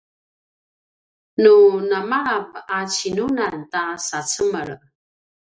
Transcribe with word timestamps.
nu 1.41 1.53
namalap 1.89 2.49
a 2.77 2.79
cinunan 2.93 3.57
ta 3.71 3.83
sacemel 4.07 4.69